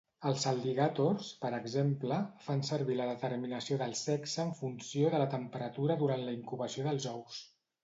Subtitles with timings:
[0.27, 6.01] Els al·ligàtors, per exemple, fan servir la determinació del sexe en funció de la temperatura
[6.03, 7.41] durant la incubació dels ous.